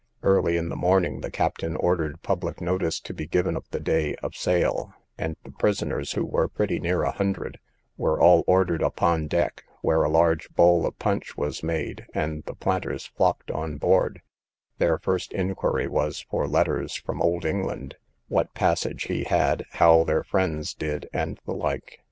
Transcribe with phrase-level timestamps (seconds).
[0.23, 4.15] Early in the morning the captain ordered public notice to be given of the day
[4.23, 7.59] of sale; and the prisoners, who were pretty near a hundred,
[7.97, 12.55] were all ordered upon deck, where a large bowl of punch was made, and the
[12.55, 14.23] planters flocked on board;
[14.79, 17.95] their first inquiry was for letters from old England,
[18.27, 21.99] what passage he had, how their friends did, and the like.